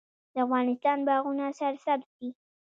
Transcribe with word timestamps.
د 0.33 0.35
افغانستان 0.45 0.97
باغونه 1.07 1.45
سرسبز 1.59 2.09
دي 2.17 2.29